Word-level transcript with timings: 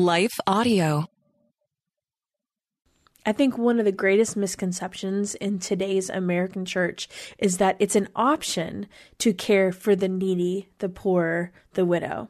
Life 0.00 0.40
Audio. 0.46 1.19
I 3.26 3.32
think 3.32 3.58
one 3.58 3.78
of 3.78 3.84
the 3.84 3.92
greatest 3.92 4.36
misconceptions 4.36 5.34
in 5.34 5.58
today's 5.58 6.08
American 6.08 6.64
church 6.64 7.08
is 7.38 7.58
that 7.58 7.76
it's 7.78 7.96
an 7.96 8.08
option 8.16 8.86
to 9.18 9.34
care 9.34 9.72
for 9.72 9.94
the 9.94 10.08
needy, 10.08 10.68
the 10.78 10.88
poor, 10.88 11.52
the 11.74 11.84
widow. 11.84 12.28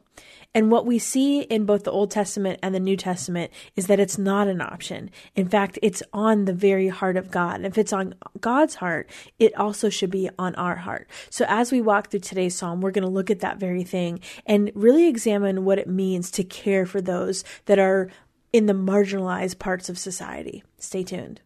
And 0.53 0.69
what 0.69 0.85
we 0.85 0.99
see 0.99 1.41
in 1.43 1.65
both 1.65 1.85
the 1.85 1.91
Old 1.91 2.11
Testament 2.11 2.59
and 2.61 2.75
the 2.75 2.79
New 2.79 2.97
Testament 2.97 3.51
is 3.77 3.87
that 3.87 4.01
it's 4.01 4.17
not 4.17 4.49
an 4.49 4.59
option. 4.59 5.09
In 5.33 5.47
fact, 5.47 5.79
it's 5.81 6.03
on 6.11 6.43
the 6.43 6.53
very 6.53 6.89
heart 6.89 7.15
of 7.15 7.31
God. 7.31 7.63
If 7.63 7.77
it's 7.77 7.93
on 7.93 8.15
God's 8.41 8.75
heart, 8.75 9.09
it 9.39 9.55
also 9.55 9.89
should 9.89 10.11
be 10.11 10.29
on 10.37 10.53
our 10.55 10.75
heart. 10.75 11.07
So 11.29 11.45
as 11.47 11.71
we 11.71 11.79
walk 11.79 12.09
through 12.11 12.19
today's 12.19 12.55
psalm, 12.55 12.81
we're 12.81 12.91
going 12.91 13.05
to 13.05 13.09
look 13.09 13.29
at 13.29 13.39
that 13.39 13.59
very 13.59 13.83
thing 13.83 14.19
and 14.45 14.71
really 14.75 15.07
examine 15.07 15.63
what 15.63 15.79
it 15.79 15.87
means 15.87 16.29
to 16.31 16.43
care 16.43 16.85
for 16.85 16.99
those 16.99 17.45
that 17.65 17.79
are 17.79 18.09
in 18.53 18.65
the 18.65 18.73
marginalized 18.73 19.59
parts 19.59 19.87
of 19.87 19.97
society. 19.97 20.63
Stay 20.77 21.03
tuned. 21.03 21.41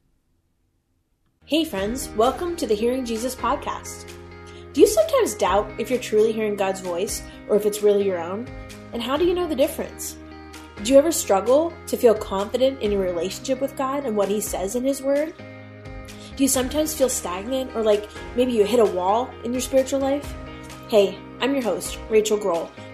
Hey, 1.45 1.63
friends, 1.63 2.09
welcome 2.09 2.55
to 2.55 2.65
the 2.65 2.73
Hearing 2.73 3.05
Jesus 3.05 3.35
podcast. 3.35 4.11
Do 4.73 4.81
you 4.81 4.87
sometimes 4.87 5.35
doubt 5.35 5.71
if 5.77 5.91
you're 5.91 5.99
truly 5.99 6.31
hearing 6.31 6.55
God's 6.55 6.81
voice 6.81 7.21
or 7.47 7.55
if 7.55 7.67
it's 7.67 7.83
really 7.83 8.05
your 8.05 8.17
own? 8.17 8.47
And 8.93 9.01
how 9.03 9.15
do 9.17 9.25
you 9.25 9.35
know 9.35 9.47
the 9.47 9.55
difference? 9.55 10.17
Do 10.83 10.91
you 10.91 10.97
ever 10.97 11.11
struggle 11.11 11.71
to 11.87 11.95
feel 11.95 12.15
confident 12.15 12.81
in 12.81 12.91
your 12.91 13.01
relationship 13.01 13.61
with 13.61 13.77
God 13.77 14.05
and 14.05 14.17
what 14.17 14.27
He 14.27 14.41
says 14.41 14.75
in 14.75 14.83
His 14.83 15.03
Word? 15.03 15.35
Do 16.35 16.43
you 16.43 16.49
sometimes 16.49 16.95
feel 16.95 17.07
stagnant 17.07 17.75
or 17.75 17.83
like 17.83 18.09
maybe 18.35 18.53
you 18.53 18.65
hit 18.65 18.79
a 18.79 18.85
wall 18.85 19.29
in 19.43 19.53
your 19.53 19.61
spiritual 19.61 19.99
life? 19.99 20.33
Hey, 20.89 21.17
I'm 21.39 21.53
your 21.53 21.63
host, 21.63 21.99
Rachael 22.09 22.37
Groll, 22.37 22.71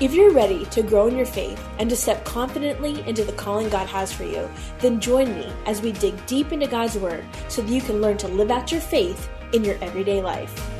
If 0.00 0.14
you're 0.14 0.30
ready 0.30 0.64
to 0.66 0.82
grow 0.84 1.08
in 1.08 1.16
your 1.16 1.26
faith 1.26 1.60
and 1.80 1.90
to 1.90 1.96
step 1.96 2.24
confidently 2.24 3.02
into 3.08 3.24
the 3.24 3.32
calling 3.32 3.68
God 3.68 3.88
has 3.88 4.12
for 4.12 4.22
you, 4.22 4.48
then 4.78 5.00
join 5.00 5.34
me 5.34 5.52
as 5.66 5.82
we 5.82 5.90
dig 5.90 6.24
deep 6.26 6.52
into 6.52 6.68
God's 6.68 6.96
Word 6.96 7.24
so 7.48 7.62
that 7.62 7.72
you 7.72 7.80
can 7.80 8.00
learn 8.00 8.16
to 8.18 8.28
live 8.28 8.52
out 8.52 8.70
your 8.70 8.80
faith 8.80 9.28
in 9.52 9.64
your 9.64 9.76
everyday 9.82 10.22
life. 10.22 10.77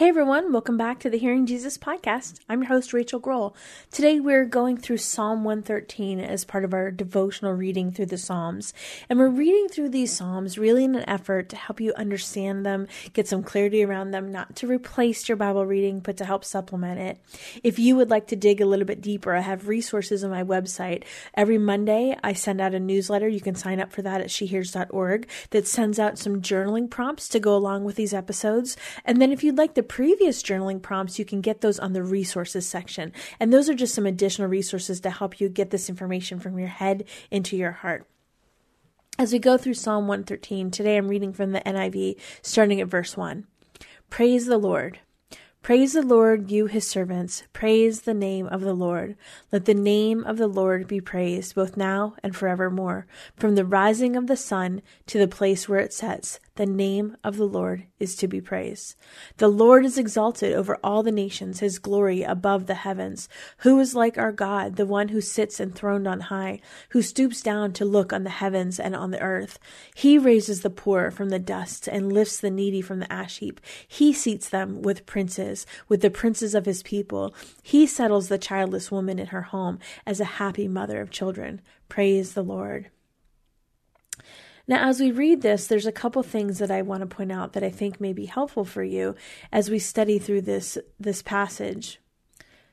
Hey 0.00 0.08
everyone, 0.08 0.50
welcome 0.50 0.78
back 0.78 0.98
to 1.00 1.10
the 1.10 1.18
Hearing 1.18 1.44
Jesus 1.44 1.76
podcast. 1.76 2.40
I'm 2.48 2.62
your 2.62 2.68
host, 2.68 2.94
Rachael 2.94 3.18
Groll. 3.18 3.54
Today 3.90 4.18
we're 4.18 4.46
going 4.46 4.78
through 4.78 4.96
Psalm 4.96 5.44
113 5.44 6.18
as 6.18 6.46
part 6.46 6.64
of 6.64 6.72
our 6.72 6.90
devotional 6.90 7.52
reading 7.52 7.92
through 7.92 8.06
the 8.06 8.16
Psalms. 8.16 8.72
And 9.10 9.18
we're 9.18 9.28
reading 9.28 9.68
through 9.68 9.90
these 9.90 10.16
Psalms 10.16 10.56
really 10.56 10.84
in 10.84 10.94
an 10.94 11.06
effort 11.06 11.50
to 11.50 11.56
help 11.56 11.82
you 11.82 11.92
understand 11.98 12.64
them, 12.64 12.88
get 13.12 13.28
some 13.28 13.42
clarity 13.42 13.84
around 13.84 14.12
them, 14.12 14.32
not 14.32 14.56
to 14.56 14.66
replace 14.66 15.28
your 15.28 15.36
Bible 15.36 15.66
reading, 15.66 16.00
but 16.00 16.16
to 16.16 16.24
help 16.24 16.46
supplement 16.46 16.98
it. 16.98 17.18
If 17.62 17.78
you 17.78 17.94
would 17.96 18.08
like 18.08 18.26
to 18.28 18.36
dig 18.36 18.62
a 18.62 18.66
little 18.66 18.86
bit 18.86 19.02
deeper, 19.02 19.34
I 19.34 19.40
have 19.40 19.68
resources 19.68 20.24
on 20.24 20.30
my 20.30 20.42
website. 20.42 21.04
Every 21.34 21.58
Monday, 21.58 22.16
I 22.24 22.32
send 22.32 22.62
out 22.62 22.72
a 22.72 22.80
newsletter. 22.80 23.28
You 23.28 23.42
can 23.42 23.54
sign 23.54 23.78
up 23.78 23.92
for 23.92 24.00
that 24.00 24.22
at 24.22 24.28
shehears.org 24.28 25.28
that 25.50 25.68
sends 25.68 25.98
out 25.98 26.18
some 26.18 26.40
journaling 26.40 26.88
prompts 26.88 27.28
to 27.28 27.38
go 27.38 27.54
along 27.54 27.84
with 27.84 27.96
these 27.96 28.14
episodes. 28.14 28.78
And 29.04 29.20
then 29.20 29.30
if 29.30 29.44
you'd 29.44 29.58
like 29.58 29.74
to 29.74 29.89
previous 29.90 30.40
journaling 30.40 30.80
prompts, 30.80 31.18
you 31.18 31.24
can 31.24 31.40
get 31.40 31.62
those 31.62 31.80
on 31.80 31.94
the 31.94 32.02
resources 32.02 32.64
section. 32.64 33.12
And 33.40 33.52
those 33.52 33.68
are 33.68 33.74
just 33.74 33.92
some 33.92 34.06
additional 34.06 34.46
resources 34.46 35.00
to 35.00 35.10
help 35.10 35.40
you 35.40 35.48
get 35.48 35.70
this 35.70 35.88
information 35.88 36.38
from 36.38 36.60
your 36.60 36.68
head 36.68 37.08
into 37.28 37.56
your 37.56 37.72
heart. 37.72 38.06
As 39.18 39.32
we 39.32 39.40
go 39.40 39.58
through 39.58 39.74
Psalm 39.74 40.06
113, 40.06 40.70
today 40.70 40.96
I'm 40.96 41.08
reading 41.08 41.32
from 41.32 41.50
the 41.50 41.60
NIV, 41.62 42.20
starting 42.40 42.80
at 42.80 42.86
verse 42.86 43.16
1. 43.16 43.48
Praise 44.08 44.46
the 44.46 44.58
Lord. 44.58 45.00
Praise 45.60 45.92
the 45.92 46.02
Lord, 46.02 46.52
you 46.52 46.66
his 46.66 46.88
servants. 46.88 47.42
Praise 47.52 48.02
the 48.02 48.14
name 48.14 48.46
of 48.46 48.60
the 48.60 48.72
Lord. 48.72 49.16
Let 49.50 49.64
the 49.64 49.74
name 49.74 50.22
of 50.24 50.38
the 50.38 50.46
Lord 50.46 50.86
be 50.86 51.00
praised, 51.00 51.56
both 51.56 51.76
now 51.76 52.14
and 52.22 52.34
forevermore. 52.34 53.06
From 53.36 53.56
the 53.56 53.64
rising 53.66 54.14
of 54.14 54.28
the 54.28 54.36
sun 54.36 54.82
to 55.06 55.18
the 55.18 55.28
place 55.28 55.68
where 55.68 55.80
it 55.80 55.92
sets, 55.92 56.38
the 56.60 56.66
name 56.66 57.16
of 57.24 57.38
the 57.38 57.46
Lord 57.46 57.86
is 57.98 58.14
to 58.16 58.28
be 58.28 58.38
praised. 58.38 58.94
The 59.38 59.48
Lord 59.48 59.82
is 59.86 59.96
exalted 59.96 60.52
over 60.52 60.76
all 60.84 61.02
the 61.02 61.10
nations, 61.10 61.60
his 61.60 61.78
glory 61.78 62.22
above 62.22 62.66
the 62.66 62.74
heavens. 62.74 63.30
Who 63.60 63.80
is 63.80 63.94
like 63.94 64.18
our 64.18 64.30
God, 64.30 64.76
the 64.76 64.84
one 64.84 65.08
who 65.08 65.22
sits 65.22 65.58
enthroned 65.58 66.06
on 66.06 66.20
high, 66.20 66.60
who 66.90 67.00
stoops 67.00 67.40
down 67.40 67.72
to 67.72 67.86
look 67.86 68.12
on 68.12 68.24
the 68.24 68.28
heavens 68.28 68.78
and 68.78 68.94
on 68.94 69.10
the 69.10 69.22
earth? 69.22 69.58
He 69.94 70.18
raises 70.18 70.60
the 70.60 70.68
poor 70.68 71.10
from 71.10 71.30
the 71.30 71.38
dust 71.38 71.88
and 71.88 72.12
lifts 72.12 72.38
the 72.38 72.50
needy 72.50 72.82
from 72.82 72.98
the 72.98 73.10
ash 73.10 73.38
heap. 73.38 73.58
He 73.88 74.12
seats 74.12 74.50
them 74.50 74.82
with 74.82 75.06
princes, 75.06 75.64
with 75.88 76.02
the 76.02 76.10
princes 76.10 76.54
of 76.54 76.66
his 76.66 76.82
people. 76.82 77.34
He 77.62 77.86
settles 77.86 78.28
the 78.28 78.36
childless 78.36 78.90
woman 78.90 79.18
in 79.18 79.28
her 79.28 79.48
home 79.48 79.78
as 80.06 80.20
a 80.20 80.36
happy 80.36 80.68
mother 80.68 81.00
of 81.00 81.10
children. 81.10 81.62
Praise 81.88 82.34
the 82.34 82.44
Lord. 82.44 82.90
Now, 84.70 84.88
as 84.88 85.00
we 85.00 85.10
read 85.10 85.42
this, 85.42 85.66
there's 85.66 85.84
a 85.84 85.90
couple 85.90 86.22
things 86.22 86.60
that 86.60 86.70
I 86.70 86.80
want 86.80 87.00
to 87.00 87.06
point 87.06 87.32
out 87.32 87.54
that 87.54 87.64
I 87.64 87.70
think 87.70 88.00
may 88.00 88.12
be 88.12 88.26
helpful 88.26 88.64
for 88.64 88.84
you 88.84 89.16
as 89.50 89.68
we 89.68 89.80
study 89.80 90.20
through 90.20 90.42
this, 90.42 90.78
this 90.96 91.22
passage. 91.22 91.98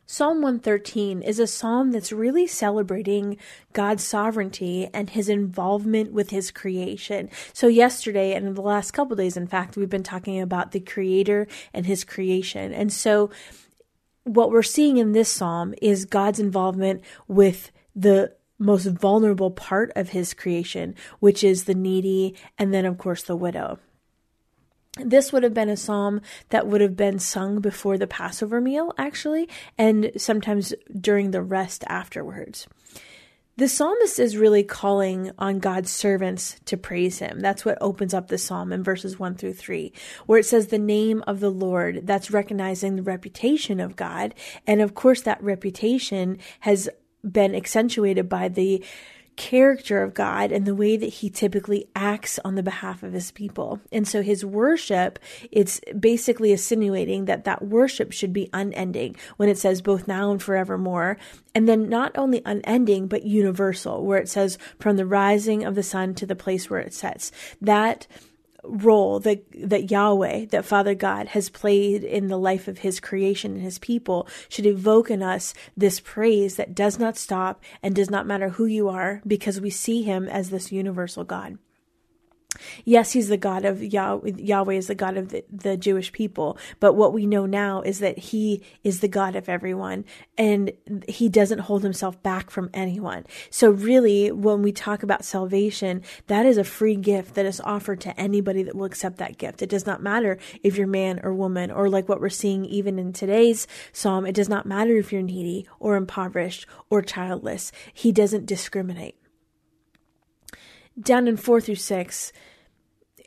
Psalm 0.06 0.44
113 0.44 1.24
is 1.24 1.40
a 1.40 1.48
psalm 1.48 1.90
that's 1.90 2.12
really 2.12 2.46
celebrating 2.46 3.36
God's 3.74 4.04
sovereignty 4.04 4.88
and 4.94 5.10
his 5.10 5.28
involvement 5.28 6.12
with 6.14 6.30
his 6.30 6.52
creation. 6.52 7.32
So 7.52 7.66
yesterday 7.66 8.36
and 8.36 8.46
in 8.46 8.54
the 8.54 8.62
last 8.62 8.92
couple 8.92 9.16
days, 9.16 9.36
in 9.36 9.48
fact, 9.48 9.76
we've 9.76 9.90
been 9.90 10.04
talking 10.04 10.40
about 10.40 10.74
the 10.74 10.80
creator 10.80 11.48
and 11.74 11.88
his 11.88 12.04
creation. 12.04 12.74
And 12.74 12.94
so 12.94 13.32
what 14.24 14.52
we're 14.52 14.62
seeing 14.62 14.98
in 14.98 15.14
this 15.14 15.32
psalm 15.32 15.74
is 15.82 16.06
God's 16.06 16.40
involvement 16.40 17.02
with 17.28 17.72
the 17.96 18.37
most 18.60 18.86
vulnerable 18.86 19.52
part 19.52 19.92
of 19.96 20.10
his 20.10 20.34
creation, 20.34 20.96
which 21.20 21.44
is 21.44 21.66
the 21.66 21.76
needy, 21.76 22.36
and 22.58 22.74
then, 22.74 22.86
of 22.86 22.98
course, 22.98 23.24
the 23.24 23.36
widow. 23.36 23.80
This 25.00 25.32
would 25.32 25.44
have 25.44 25.54
been 25.54 25.70
a 25.70 25.78
psalm 25.78 26.22
that 26.50 26.68
would 26.68 26.82
have 26.82 26.96
been 26.96 27.20
sung 27.20 27.60
before 27.60 27.98
the 27.98 28.08
Passover 28.08 28.60
meal, 28.60 28.94
actually, 28.98 29.48
and 29.78 30.12
sometimes 30.18 30.74
during 31.00 31.32
the 31.32 31.42
rest 31.42 31.84
afterwards. 31.88 32.68
The 33.58 33.68
psalmist 33.68 34.20
is 34.20 34.38
really 34.38 34.64
calling 34.64 35.32
on 35.40 35.58
God's 35.58 35.92
servants 35.92 36.58
to 36.66 36.78
praise 36.78 37.18
him. 37.18 37.40
That's 37.40 37.66
what 37.66 37.80
opens 37.82 38.14
up 38.14 38.28
the 38.28 38.38
psalm 38.38 38.72
in 38.72 38.84
verses 38.84 39.18
1 39.18 39.34
through 39.34 39.54
3, 39.54 39.92
where 40.28 40.38
it 40.38 40.46
says 40.46 40.68
the 40.68 40.78
name 40.78 41.24
of 41.26 41.40
the 41.40 41.50
Lord. 41.50 42.06
That's 42.06 42.30
recognizing 42.30 42.96
the 42.96 43.02
reputation 43.02 43.80
of 43.80 43.96
God. 43.96 44.36
And 44.68 44.80
of 44.80 44.94
course, 44.94 45.24
that 45.24 45.42
reputation 45.42 46.38
has 46.60 46.88
been 47.32 47.56
accentuated 47.56 48.30
by 48.30 48.48
the 48.48 48.84
character 49.38 50.02
of 50.02 50.16
God 50.16 50.52
and 50.52 50.66
the 50.66 50.76
way 50.76 50.98
that 50.98 51.06
he 51.06 51.30
typically 51.30 51.88
acts 51.96 52.40
on 52.44 52.56
the 52.56 52.64
behalf 52.64 53.04
of 53.04 53.14
his 53.14 53.32
people. 53.32 53.80
And 53.92 54.08
so 54.08 54.22
his 54.22 54.44
worship, 54.44 55.20
it's 55.52 55.80
basically 55.98 56.52
insinuating 56.52 57.26
that 57.26 57.46
that 57.46 57.64
worship 57.64 58.12
should 58.12 58.34
be 58.34 58.50
unending 58.52 59.16
when 59.38 59.48
it 59.48 59.58
says 59.58 59.82
both 59.82 60.08
now 60.08 60.32
and 60.32 60.42
forevermore. 60.42 61.18
And 61.54 61.70
then 61.70 61.88
not 61.88 62.18
only 62.18 62.42
unending, 62.46 63.08
but 63.08 63.24
universal, 63.24 64.04
where 64.04 64.20
it 64.20 64.28
says 64.28 64.58
from 64.80 64.98
the 64.98 65.06
rising 65.06 65.64
of 65.64 65.76
the 65.76 65.84
sun 65.84 66.16
to 66.16 66.26
the 66.26 66.36
place 66.36 66.70
where 66.70 66.80
it 66.80 66.94
sets. 66.94 67.32
That 67.62 68.08
role 68.68 69.20
that 69.22 69.46
that 69.54 69.92
Yahweh, 69.92 70.46
that 70.48 70.66
Father 70.66 70.96
God 70.96 71.30
has 71.30 71.50
played 71.50 72.04
in 72.04 72.28
the 72.28 72.38
life 72.38 72.68
of 72.68 72.80
his 72.80 73.00
creation 73.00 73.54
and 73.54 73.62
his 73.62 73.80
people 73.80 74.28
should 74.50 74.66
evoke 74.66 75.10
in 75.10 75.24
us 75.24 75.54
this 75.76 76.00
praise 76.00 76.56
that 76.56 76.76
does 76.76 77.00
not 77.00 77.18
stop 77.18 77.64
and 77.82 77.96
does 77.96 78.10
not 78.10 78.28
matter 78.28 78.50
who 78.50 78.66
you 78.66 78.90
are 78.90 79.22
because 79.26 79.62
we 79.62 79.70
see 79.70 80.04
him 80.04 80.28
as 80.28 80.50
this 80.50 80.72
universal 80.72 81.24
God. 81.24 81.58
Yes, 82.86 83.12
he's 83.12 83.30
the 83.30 83.38
God 83.38 83.66
of 83.66 83.84
Yahweh. 83.84 84.32
Yahweh 84.38 84.76
is 84.76 84.88
the 84.88 84.96
God 84.96 85.18
of 85.18 85.30
the, 85.30 85.44
the, 85.52 85.78
Jewish 85.78 86.12
people. 86.12 86.58
But 86.80 86.94
what 86.94 87.14
we 87.14 87.26
know 87.26 87.46
now 87.46 87.82
is 87.82 88.00
that 88.00 88.18
he 88.18 88.64
is 88.84 89.00
the 89.00 89.08
God 89.08 89.36
of 89.36 89.48
everyone 89.48 90.06
and 90.38 90.72
he 91.08 91.30
doesn't 91.30 91.60
hold 91.60 91.84
himself 91.84 92.22
back 92.24 92.50
from 92.50 92.70
anyone. 92.74 93.26
So 93.50 93.70
really, 93.70 94.32
when 94.32 94.62
we 94.62 94.72
talk 94.72 95.04
about 95.04 95.24
salvation, 95.24 96.02
that 96.28 96.46
is 96.46 96.58
a 96.58 96.64
free 96.64 96.96
gift 96.96 97.36
that 97.36 97.46
is 97.46 97.62
offered 97.62 98.02
to 98.02 98.20
anybody 98.20 98.64
that 98.64 98.76
will 98.76 98.86
accept 98.86 99.18
that 99.18 99.38
gift. 99.38 99.62
It 99.62 99.70
does 99.70 99.86
not 99.86 100.02
matter 100.02 100.38
if 100.64 100.78
you're 100.78 100.88
man 100.88 101.20
or 101.24 101.34
woman 101.34 101.72
or 101.72 101.90
like 101.90 102.10
what 102.10 102.22
we're 102.22 102.30
seeing 102.30 102.66
even 102.66 102.98
in 102.98 103.14
today's 103.14 103.68
psalm. 103.94 104.26
It 104.26 104.36
does 104.36 104.50
not 104.50 104.66
matter 104.66 104.98
if 104.98 105.12
you're 105.12 105.22
needy 105.22 105.68
or 105.80 105.96
impoverished 105.96 106.66
or 106.90 107.02
childless. 107.02 107.72
He 107.94 108.12
doesn't 108.12 108.46
discriminate 108.46 109.16
down 111.00 111.28
in 111.28 111.38
four 111.38 111.62
through 111.62 111.76
six, 111.76 112.32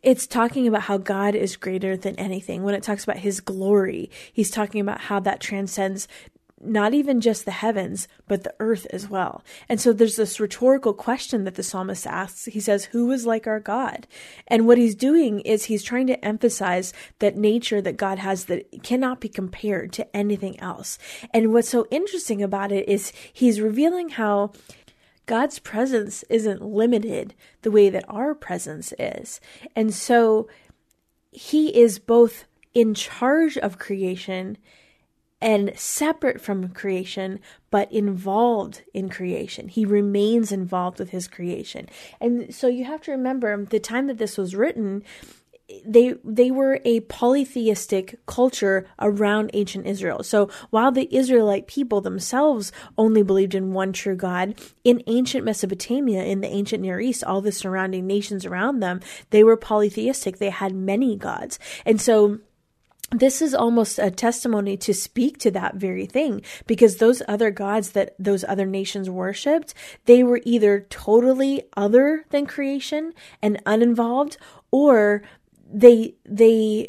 it's 0.03 0.27
talking 0.27 0.67
about 0.67 0.83
how 0.83 0.97
God 0.97 1.35
is 1.35 1.57
greater 1.57 1.97
than 1.97 2.17
anything. 2.17 2.63
When 2.63 2.75
it 2.75 2.83
talks 2.83 3.05
about 3.05 3.19
his 3.19 3.41
glory, 3.41 4.11
he's 4.33 4.51
talking 4.51 4.81
about 4.81 5.03
how 5.03 5.21
that 5.21 5.41
transcends 5.41 6.09
not 6.63 6.93
even 6.93 7.21
just 7.21 7.47
the 7.47 7.51
heavens, 7.51 8.07
but 8.29 8.45
the 8.45 8.55
earth 8.61 8.87
as 8.91 9.09
well. 9.09 9.43
And 9.69 9.81
so 9.81 9.93
there's 9.93 10.17
this 10.17 10.39
rhetorical 10.39 10.93
question 10.93 11.45
that 11.45 11.55
the 11.55 11.63
psalmist 11.63 12.07
asks. 12.07 12.45
He 12.45 12.61
says, 12.61 12.87
Who 12.87 13.11
is 13.13 13.25
like 13.25 13.47
our 13.47 13.61
God? 13.61 14.07
And 14.47 14.67
what 14.67 14.77
he's 14.77 14.95
doing 14.95 15.41
is 15.41 15.65
he's 15.65 15.83
trying 15.83 16.07
to 16.09 16.23
emphasize 16.25 16.93
that 17.19 17.37
nature 17.37 17.81
that 17.81 17.97
God 17.97 18.19
has 18.19 18.45
that 18.47 18.83
cannot 18.83 19.21
be 19.21 19.29
compared 19.29 19.93
to 19.95 20.17
anything 20.17 20.61
else. 20.61 20.99
And 21.33 21.53
what's 21.53 21.71
so 21.71 21.87
interesting 21.91 22.43
about 22.43 22.73
it 22.73 22.89
is 22.89 23.13
he's 23.33 23.61
revealing 23.61 24.11
how 24.11 24.53
God's 25.31 25.61
presence 25.61 26.25
isn't 26.29 26.61
limited 26.61 27.37
the 27.63 27.71
way 27.71 27.89
that 27.89 28.05
our 28.09 28.35
presence 28.35 28.93
is. 28.99 29.41
And 29.77 29.95
so 29.95 30.49
he 31.31 31.69
is 31.69 32.01
both 32.01 32.47
in 32.75 32.95
charge 32.95 33.57
of 33.57 33.79
creation 33.79 34.59
and 35.41 35.73
separate 35.79 36.41
from 36.41 36.71
creation, 36.71 37.39
but 37.71 37.93
involved 37.93 38.83
in 38.93 39.09
creation. 39.09 39.69
He 39.69 39.85
remains 39.85 40.51
involved 40.51 40.99
with 40.99 41.11
his 41.11 41.29
creation. 41.29 41.89
And 42.21 42.53
so 42.53 42.67
you 42.67 42.85
have 42.87 43.03
to 43.03 43.13
remember 43.13 43.65
the 43.65 43.79
time 43.79 44.09
that 44.09 44.19
this 44.19 44.37
was 44.37 44.57
written, 44.57 45.05
they 45.85 46.15
they 46.25 46.51
were 46.51 46.81
a 46.85 47.01
polytheistic 47.01 48.19
culture 48.27 48.87
around 48.99 49.51
ancient 49.55 49.87
Israel. 49.87 50.23
So 50.23 50.51
while 50.71 50.93
the 50.93 51.15
Israelite 51.15 51.67
people 51.67 52.01
themselves 52.01 52.73
only 52.97 53.23
believed 53.23 53.55
in 53.55 53.73
one 53.73 53.93
true 53.93 54.17
God, 54.17 54.55
in 54.85 55.03
ancient 55.07 55.45
Mesopotamia, 55.45 56.25
in 56.25 56.41
the 56.41 56.49
ancient 56.49 56.83
Near 56.83 57.01
East, 57.01 57.25
all 57.25 57.41
the 57.41 57.53
surrounding 57.53 58.07
nations 58.07 58.45
around 58.45 58.81
them, 58.81 59.01
they 59.31 59.45
were 59.45 59.57
polytheistic. 59.57 60.39
They 60.39 60.51
had 60.51 60.75
many 60.75 61.17
gods. 61.17 61.59
And 61.85 62.01
so 62.01 62.41
this 63.13 63.43
is 63.43 63.55
almost 63.55 63.99
a 63.99 64.11
testimony 64.11 64.77
to 64.77 64.95
speak 64.95 65.39
to 65.39 65.51
that 65.51 65.75
very 65.75 66.07
thing 66.07 66.43
because 66.67 66.97
those 66.97 67.23
other 67.27 67.51
gods 67.51 67.91
that 67.91 68.15
those 68.19 68.45
other 68.45 68.67
nations 68.67 69.11
worshipped, 69.11 69.75
they 70.05 70.23
were 70.23 70.41
either 70.45 70.87
totally 70.91 71.65
other 71.77 72.25
than 72.31 72.47
creation 72.47 73.13
and 73.43 73.61
uninvolved 73.67 74.37
or 74.71 75.23
they 75.73 76.15
they 76.25 76.89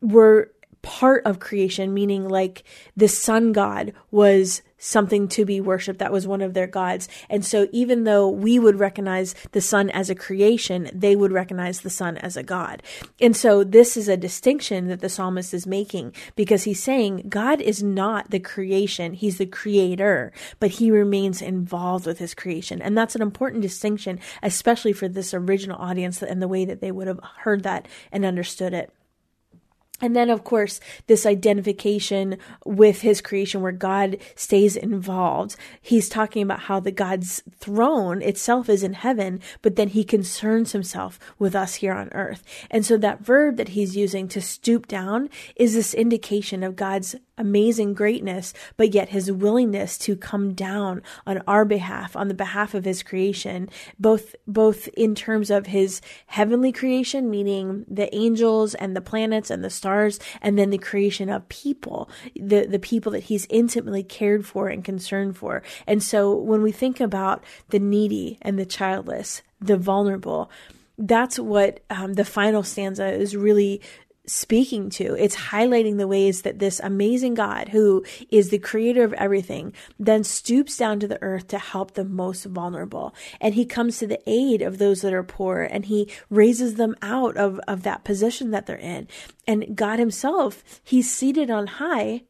were 0.00 0.52
part 0.82 1.24
of 1.24 1.38
creation, 1.38 1.94
meaning 1.94 2.28
like 2.28 2.64
the 2.96 3.08
sun 3.08 3.52
god 3.52 3.92
was 4.10 4.62
something 4.82 5.28
to 5.28 5.44
be 5.44 5.60
worshiped. 5.60 6.00
That 6.00 6.12
was 6.12 6.26
one 6.26 6.42
of 6.42 6.54
their 6.54 6.66
gods. 6.66 7.08
And 7.30 7.44
so 7.44 7.68
even 7.70 8.02
though 8.02 8.28
we 8.28 8.58
would 8.58 8.80
recognize 8.80 9.34
the 9.52 9.60
sun 9.60 9.88
as 9.90 10.10
a 10.10 10.14
creation, 10.14 10.90
they 10.92 11.14
would 11.14 11.30
recognize 11.30 11.80
the 11.80 11.90
sun 11.90 12.16
as 12.18 12.36
a 12.36 12.42
god. 12.42 12.82
And 13.20 13.36
so 13.36 13.62
this 13.62 13.96
is 13.96 14.08
a 14.08 14.16
distinction 14.16 14.88
that 14.88 15.00
the 15.00 15.08
psalmist 15.08 15.54
is 15.54 15.66
making 15.66 16.14
because 16.34 16.64
he's 16.64 16.82
saying 16.82 17.26
God 17.28 17.60
is 17.60 17.82
not 17.82 18.30
the 18.30 18.40
creation. 18.40 19.14
He's 19.14 19.38
the 19.38 19.46
creator, 19.46 20.32
but 20.58 20.72
he 20.72 20.90
remains 20.90 21.40
involved 21.40 22.04
with 22.04 22.18
his 22.18 22.34
creation. 22.34 22.82
And 22.82 22.98
that's 22.98 23.14
an 23.14 23.22
important 23.22 23.62
distinction, 23.62 24.18
especially 24.42 24.92
for 24.92 25.08
this 25.08 25.32
original 25.32 25.80
audience 25.80 26.22
and 26.22 26.42
the 26.42 26.48
way 26.48 26.64
that 26.64 26.80
they 26.80 26.90
would 26.90 27.06
have 27.06 27.20
heard 27.38 27.62
that 27.62 27.86
and 28.10 28.24
understood 28.24 28.74
it. 28.74 28.92
And 30.02 30.16
then, 30.16 30.28
of 30.28 30.42
course, 30.42 30.80
this 31.06 31.24
identification 31.24 32.36
with 32.66 33.00
his 33.00 33.20
creation 33.20 33.62
where 33.62 33.72
God 33.72 34.18
stays 34.34 34.76
involved. 34.76 35.56
He's 35.80 36.08
talking 36.08 36.42
about 36.42 36.60
how 36.62 36.80
the 36.80 36.90
God's 36.90 37.42
throne 37.56 38.20
itself 38.20 38.68
is 38.68 38.82
in 38.82 38.94
heaven, 38.94 39.40
but 39.62 39.76
then 39.76 39.88
he 39.88 40.02
concerns 40.02 40.72
himself 40.72 41.20
with 41.38 41.54
us 41.54 41.76
here 41.76 41.94
on 41.94 42.08
earth. 42.12 42.42
And 42.70 42.84
so 42.84 42.96
that 42.98 43.24
verb 43.24 43.56
that 43.56 43.70
he's 43.70 43.96
using 43.96 44.26
to 44.28 44.42
stoop 44.42 44.88
down 44.88 45.30
is 45.54 45.74
this 45.74 45.94
indication 45.94 46.64
of 46.64 46.74
God's 46.74 47.14
amazing 47.42 47.92
greatness, 47.92 48.54
but 48.76 48.94
yet 48.94 49.08
his 49.08 49.30
willingness 49.30 49.98
to 49.98 50.16
come 50.16 50.54
down 50.54 51.02
on 51.26 51.42
our 51.48 51.64
behalf, 51.64 52.14
on 52.16 52.28
the 52.28 52.34
behalf 52.34 52.72
of 52.72 52.84
his 52.84 53.02
creation, 53.02 53.68
both, 53.98 54.36
both 54.46 54.86
in 54.96 55.14
terms 55.14 55.50
of 55.50 55.66
his 55.66 56.00
heavenly 56.26 56.70
creation, 56.70 57.28
meaning 57.28 57.84
the 57.88 58.14
angels 58.14 58.74
and 58.76 58.96
the 58.96 59.00
planets 59.00 59.50
and 59.50 59.64
the 59.64 59.70
stars, 59.70 60.20
and 60.40 60.56
then 60.56 60.70
the 60.70 60.78
creation 60.78 61.28
of 61.28 61.48
people, 61.48 62.08
the, 62.36 62.66
the 62.66 62.78
people 62.78 63.10
that 63.10 63.24
he's 63.24 63.46
intimately 63.50 64.04
cared 64.04 64.46
for 64.46 64.68
and 64.68 64.84
concerned 64.84 65.36
for. 65.36 65.62
And 65.86 66.00
so 66.02 66.32
when 66.34 66.62
we 66.62 66.70
think 66.70 67.00
about 67.00 67.42
the 67.70 67.80
needy 67.80 68.38
and 68.40 68.58
the 68.58 68.64
childless, 68.66 69.42
the 69.60 69.76
vulnerable, 69.76 70.48
that's 70.98 71.38
what 71.38 71.80
um, 71.90 72.14
the 72.14 72.24
final 72.24 72.62
stanza 72.62 73.12
is 73.12 73.34
really 73.34 73.80
speaking 74.26 74.88
to. 74.88 75.14
It's 75.14 75.34
highlighting 75.34 75.98
the 75.98 76.06
ways 76.06 76.42
that 76.42 76.58
this 76.58 76.80
amazing 76.80 77.34
God, 77.34 77.70
who 77.70 78.04
is 78.30 78.50
the 78.50 78.58
creator 78.58 79.02
of 79.02 79.12
everything, 79.14 79.72
then 79.98 80.22
stoops 80.22 80.76
down 80.76 81.00
to 81.00 81.08
the 81.08 81.20
earth 81.22 81.48
to 81.48 81.58
help 81.58 81.92
the 81.92 82.04
most 82.04 82.44
vulnerable. 82.44 83.14
And 83.40 83.54
he 83.54 83.64
comes 83.64 83.98
to 83.98 84.06
the 84.06 84.22
aid 84.26 84.62
of 84.62 84.78
those 84.78 85.02
that 85.02 85.12
are 85.12 85.24
poor 85.24 85.62
and 85.62 85.86
he 85.86 86.10
raises 86.30 86.74
them 86.74 86.94
out 87.02 87.36
of, 87.36 87.58
of 87.66 87.82
that 87.82 88.04
position 88.04 88.52
that 88.52 88.66
they're 88.66 88.76
in. 88.76 89.08
And 89.46 89.76
God 89.76 89.98
himself, 89.98 90.62
he's 90.84 91.12
seated 91.12 91.50
on 91.50 91.66
high, 91.66 92.22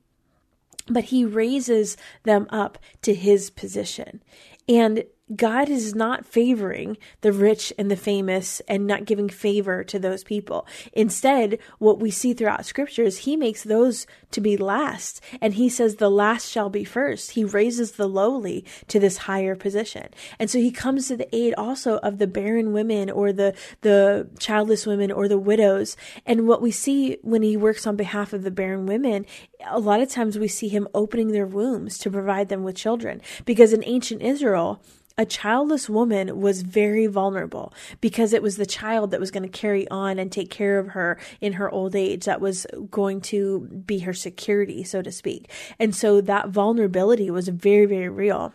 but 0.89 1.05
he 1.05 1.25
raises 1.25 1.97
them 2.23 2.47
up 2.51 2.79
to 3.03 3.15
his 3.15 3.51
position. 3.51 4.23
And 4.69 5.05
God 5.37 5.69
is 5.69 5.95
not 5.95 6.27
favoring 6.27 6.97
the 7.21 7.33
rich 7.33 7.73
and 7.79 7.91
the 7.91 7.97
famous 7.97 8.61
and 8.69 8.87
not 8.87 9.05
giving 9.05 9.29
favor 9.29 9.85
to 9.85 9.99
those 9.99 10.25
people. 10.25 10.67
Instead, 10.93 11.59
what 11.79 12.01
we 12.01 12.11
see 12.11 12.35
throughout 12.35 12.67
scripture 12.67 13.05
is 13.05 13.19
he 13.19 13.37
makes 13.37 13.63
those 13.63 14.07
to 14.33 14.41
be 14.41 14.57
last 14.57 15.21
and 15.41 15.55
he 15.55 15.69
says 15.69 15.97
the 15.97 16.11
last 16.11 16.49
shall 16.49 16.71
be 16.71 16.85
first. 16.85 17.33
He 17.33 17.45
raises 17.45 17.93
the 17.93 18.09
lowly 18.09 18.65
to 18.89 18.99
this 18.99 19.19
higher 19.19 19.55
position. 19.55 20.09
And 20.39 20.51
so 20.51 20.59
he 20.59 20.71
comes 20.71 21.09
to 21.09 21.17
the 21.17 21.35
aid 21.35 21.55
also 21.55 21.99
of 21.99 22.19
the 22.19 22.27
barren 22.27 22.73
women 22.73 23.11
or 23.11 23.33
the, 23.33 23.55
the 23.83 24.29
childless 24.39 24.87
women 24.87 25.11
or 25.13 25.29
the 25.29 25.39
widows. 25.39 25.97
And 26.27 26.49
what 26.49 26.63
we 26.63 26.71
see 26.71 27.19
when 27.23 27.43
he 27.43 27.57
works 27.57 27.87
on 27.87 27.97
behalf 27.97 28.33
of 28.33 28.43
the 28.43 28.51
barren 28.51 28.87
women, 28.87 29.27
a 29.67 29.79
lot 29.79 30.01
of 30.01 30.11
times 30.11 30.39
we 30.39 30.49
see 30.49 30.69
him 30.69 30.89
opening 30.95 31.29
their 31.29 31.47
wombs 31.47 31.99
to 31.99 32.11
provide 32.11 32.49
them 32.49 32.65
with 32.65 32.77
children 32.77 33.21
because 33.45 33.73
in 33.73 33.85
ancient 33.85 34.23
Israel, 34.23 34.83
a 35.19 35.25
childless 35.25 35.89
woman 35.89 36.41
was 36.41 36.63
very 36.63 37.07
vulnerable 37.07 37.73
because 38.01 38.33
it 38.33 38.43
was 38.43 38.57
the 38.57 38.67
child 38.67 39.11
that 39.11 39.21
was 39.21 39.31
going 39.31 39.43
to 39.43 39.49
carry 39.49 39.89
on 39.89 40.19
and 40.19 40.31
take 40.31 40.51
care 40.51 40.79
of 40.79 40.89
her 40.89 41.19
in 41.41 41.55
her 41.55 41.71
old 41.71 41.95
age 41.95 42.25
that 42.25 42.41
was 42.41 42.67
going 42.91 43.21
to 43.21 43.61
be 43.87 44.01
her 44.01 44.13
security, 44.13 44.83
so 44.85 45.03
to 45.03 45.13
speak. 45.13 45.51
And 45.79 45.95
so 45.95 46.21
that 46.21 46.49
vulnerability 46.49 47.31
was 47.31 47.49
very, 47.49 47.87
very 47.87 48.09
real 48.09 48.55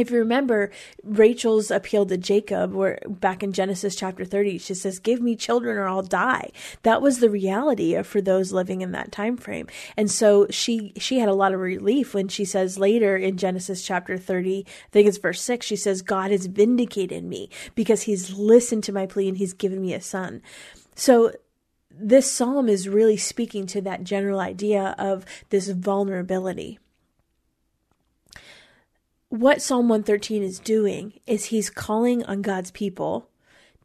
if 0.00 0.10
you 0.10 0.18
remember 0.18 0.70
Rachel's 1.04 1.70
appeal 1.70 2.06
to 2.06 2.16
Jacob, 2.16 2.72
where 2.72 2.98
back 3.06 3.42
in 3.42 3.52
Genesis 3.52 3.94
chapter 3.94 4.24
30, 4.24 4.58
she 4.58 4.74
says, 4.74 4.98
Give 4.98 5.20
me 5.20 5.36
children 5.36 5.76
or 5.76 5.86
I'll 5.86 6.02
die. 6.02 6.50
That 6.82 7.02
was 7.02 7.20
the 7.20 7.30
reality 7.30 8.00
for 8.02 8.20
those 8.20 8.52
living 8.52 8.80
in 8.80 8.92
that 8.92 9.12
time 9.12 9.36
frame. 9.36 9.66
And 9.96 10.10
so 10.10 10.46
she 10.50 10.92
she 10.96 11.18
had 11.18 11.28
a 11.28 11.34
lot 11.34 11.52
of 11.52 11.60
relief 11.60 12.14
when 12.14 12.28
she 12.28 12.44
says 12.44 12.78
later 12.78 13.16
in 13.16 13.36
Genesis 13.36 13.84
chapter 13.84 14.16
30, 14.16 14.64
I 14.66 14.88
think 14.90 15.06
it's 15.06 15.18
verse 15.18 15.42
6, 15.42 15.66
she 15.66 15.76
says, 15.76 16.02
God 16.02 16.30
has 16.30 16.46
vindicated 16.46 17.24
me 17.24 17.50
because 17.74 18.02
he's 18.02 18.32
listened 18.32 18.84
to 18.84 18.92
my 18.92 19.06
plea 19.06 19.28
and 19.28 19.36
he's 19.36 19.52
given 19.52 19.80
me 19.80 19.92
a 19.92 20.00
son. 20.00 20.42
So 20.94 21.32
this 21.90 22.30
psalm 22.30 22.68
is 22.68 22.88
really 22.88 23.16
speaking 23.16 23.66
to 23.68 23.80
that 23.82 24.04
general 24.04 24.40
idea 24.40 24.94
of 24.98 25.24
this 25.50 25.68
vulnerability 25.68 26.78
what 29.30 29.62
Psalm 29.62 29.88
113 29.88 30.42
is 30.42 30.58
doing 30.58 31.14
is 31.24 31.46
he's 31.46 31.70
calling 31.70 32.24
on 32.24 32.42
God's 32.42 32.72
people 32.72 33.28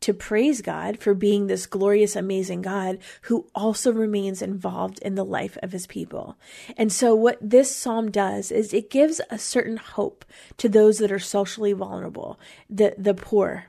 to 0.02 0.12
praise 0.12 0.62
God 0.62 1.00
for 1.00 1.14
being 1.14 1.46
this 1.46 1.68
glorious, 1.68 2.16
amazing 2.16 2.64
God 2.64 2.98
who 3.24 3.48
also 3.54 3.94
remains 3.94 4.42
involved 4.42 5.00
in 5.00 5.14
the 5.14 5.24
life 5.24 5.56
of 5.62 5.72
his 5.72 5.86
people. 5.86 6.36
And 6.76 6.92
so, 6.92 7.14
what 7.14 7.38
this 7.40 7.74
psalm 7.74 8.10
does 8.10 8.52
is 8.52 8.74
it 8.74 8.90
gives 8.90 9.22
a 9.30 9.38
certain 9.38 9.78
hope 9.78 10.26
to 10.58 10.68
those 10.68 10.98
that 10.98 11.12
are 11.12 11.20
socially 11.20 11.74
vulnerable, 11.74 12.40
the, 12.68 12.96
the 12.98 13.14
poor, 13.14 13.66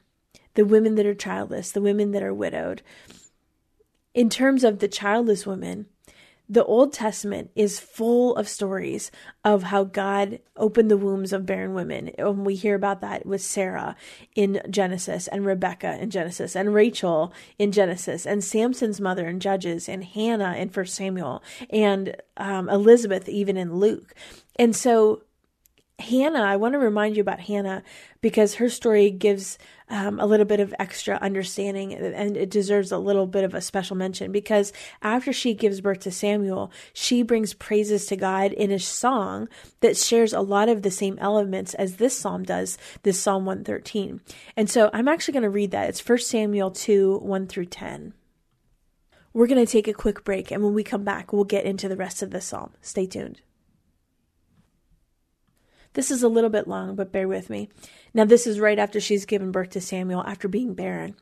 the 0.54 0.64
women 0.64 0.94
that 0.94 1.06
are 1.06 1.14
childless, 1.14 1.70
the 1.70 1.82
women 1.82 2.12
that 2.12 2.22
are 2.22 2.34
widowed. 2.34 2.82
In 4.14 4.30
terms 4.30 4.64
of 4.64 4.78
the 4.78 4.88
childless 4.88 5.46
women, 5.46 5.86
the 6.48 6.64
Old 6.64 6.92
Testament 6.92 7.50
is 7.56 7.80
full 7.80 8.36
of 8.36 8.48
stories 8.48 9.10
of 9.44 9.64
how 9.64 9.84
God 9.84 10.40
opened 10.56 10.90
the 10.90 10.96
wombs 10.96 11.32
of 11.32 11.46
barren 11.46 11.74
women. 11.74 12.10
And 12.18 12.46
we 12.46 12.54
hear 12.54 12.74
about 12.74 13.00
that 13.00 13.26
with 13.26 13.42
Sarah 13.42 13.96
in 14.34 14.60
Genesis, 14.70 15.26
and 15.28 15.44
Rebecca 15.44 15.98
in 16.00 16.10
Genesis, 16.10 16.54
and 16.54 16.72
Rachel 16.72 17.32
in 17.58 17.72
Genesis, 17.72 18.26
and 18.26 18.44
Samson's 18.44 19.00
mother 19.00 19.26
in 19.28 19.40
Judges, 19.40 19.88
and 19.88 20.04
Hannah 20.04 20.54
in 20.54 20.68
First 20.68 20.94
Samuel, 20.94 21.42
and 21.70 22.16
um, 22.36 22.68
Elizabeth 22.68 23.28
even 23.28 23.56
in 23.56 23.76
Luke. 23.76 24.14
And 24.56 24.74
so 24.74 25.22
Hannah, 25.98 26.42
I 26.42 26.56
want 26.56 26.74
to 26.74 26.78
remind 26.78 27.16
you 27.16 27.22
about 27.22 27.40
Hannah 27.40 27.82
because 28.20 28.56
her 28.56 28.68
story 28.68 29.10
gives 29.10 29.58
um, 29.88 30.18
a 30.18 30.26
little 30.26 30.46
bit 30.46 30.60
of 30.60 30.74
extra 30.78 31.16
understanding 31.16 31.94
and 31.94 32.36
it 32.36 32.50
deserves 32.50 32.90
a 32.90 32.98
little 32.98 33.26
bit 33.26 33.44
of 33.44 33.54
a 33.54 33.60
special 33.60 33.96
mention 33.96 34.32
because 34.32 34.72
after 35.02 35.32
she 35.32 35.54
gives 35.54 35.80
birth 35.80 36.00
to 36.00 36.10
Samuel, 36.10 36.72
she 36.92 37.22
brings 37.22 37.54
praises 37.54 38.06
to 38.06 38.16
God 38.16 38.52
in 38.52 38.70
a 38.70 38.78
song 38.78 39.48
that 39.80 39.96
shares 39.96 40.32
a 40.32 40.40
lot 40.40 40.68
of 40.68 40.82
the 40.82 40.90
same 40.90 41.18
elements 41.20 41.74
as 41.74 41.96
this 41.96 42.18
psalm 42.18 42.42
does, 42.42 42.78
this 43.02 43.20
Psalm 43.20 43.44
113. 43.44 44.20
And 44.56 44.68
so 44.68 44.90
I'm 44.92 45.08
actually 45.08 45.32
going 45.32 45.42
to 45.44 45.50
read 45.50 45.70
that. 45.70 45.88
It's 45.88 46.06
1 46.06 46.18
Samuel 46.18 46.70
2 46.70 47.18
1 47.18 47.46
through 47.46 47.66
10. 47.66 48.12
We're 49.32 49.46
going 49.46 49.64
to 49.64 49.70
take 49.70 49.86
a 49.86 49.92
quick 49.92 50.24
break, 50.24 50.50
and 50.50 50.62
when 50.62 50.72
we 50.72 50.82
come 50.82 51.04
back, 51.04 51.30
we'll 51.30 51.44
get 51.44 51.66
into 51.66 51.90
the 51.90 51.96
rest 51.96 52.22
of 52.22 52.30
the 52.30 52.40
psalm. 52.40 52.72
Stay 52.80 53.06
tuned. 53.06 53.42
This 55.96 56.10
is 56.10 56.22
a 56.22 56.28
little 56.28 56.50
bit 56.50 56.68
long, 56.68 56.94
but 56.94 57.10
bear 57.10 57.26
with 57.26 57.48
me. 57.48 57.70
Now, 58.12 58.26
this 58.26 58.46
is 58.46 58.60
right 58.60 58.78
after 58.78 59.00
she's 59.00 59.24
given 59.24 59.50
birth 59.50 59.70
to 59.70 59.80
Samuel 59.80 60.22
after 60.26 60.46
being 60.46 60.74
barren. 60.74 61.16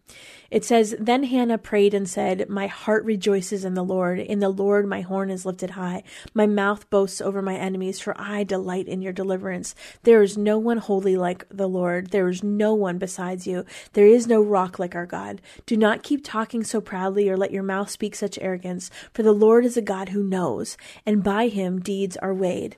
It 0.51 0.65
says, 0.65 0.97
Then 0.99 1.23
Hannah 1.23 1.59
prayed 1.59 1.95
and 1.95 2.09
said, 2.09 2.49
My 2.49 2.67
heart 2.67 3.05
rejoices 3.05 3.65
in 3.65 3.75
the 3.75 3.85
Lord. 3.85 4.19
In 4.19 4.41
the 4.41 4.49
Lord 4.49 4.89
my 4.89 5.01
horn 5.03 5.31
is 5.31 5.47
lifted 5.47 5.71
high. 5.71 6.03
My 6.35 6.49
mouth 6.49 6.91
boasts 6.91 7.21
over 7.21 7.41
my 7.41 7.55
enemies, 7.55 8.01
for 8.01 8.21
I 8.21 8.43
delight 8.43 8.89
in 8.89 9.01
your 9.01 9.13
deliverance. 9.13 9.77
There 10.03 10.23
is 10.23 10.37
no 10.37 10.59
one 10.59 10.79
holy 10.79 11.17
like 11.17 11.47
the 11.51 11.69
Lord. 11.69 12.11
There 12.11 12.29
is 12.29 12.43
no 12.43 12.75
one 12.75 12.99
besides 12.99 13.47
you. 13.47 13.65
There 13.93 14.09
is 14.09 14.27
no 14.27 14.43
rock 14.43 14.81
like 14.81 14.97
our 14.97 15.07
God. 15.07 15.41
Do 15.67 15.77
not 15.77 16.03
keep 16.03 16.25
talking 16.25 16.65
so 16.65 16.81
proudly 16.81 17.29
or 17.29 17.37
let 17.37 17.53
your 17.53 17.63
mouth 17.63 17.91
speak 17.91 18.17
such 18.17 18.41
arrogance, 18.41 18.91
for 19.13 19.23
the 19.23 19.31
Lord 19.31 19.65
is 19.65 19.77
a 19.77 19.83
God 19.83 20.09
who 20.09 20.25
knows, 20.25 20.77
and 21.07 21.23
by 21.23 21.47
him 21.47 21.79
deeds 21.79 22.17
are 22.17 22.35
weighed. 22.35 22.77